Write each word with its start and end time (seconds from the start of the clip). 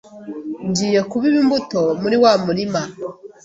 ngiye 0.69 1.01
kubiba 1.09 1.37
imbuto 1.43 1.81
muri 2.01 2.15
wa 2.23 2.33
murima, 2.45 2.81